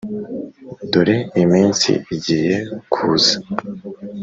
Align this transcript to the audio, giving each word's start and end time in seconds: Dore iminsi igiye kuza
Dore 0.91 1.17
iminsi 1.43 1.91
igiye 2.15 2.55
kuza 2.93 3.35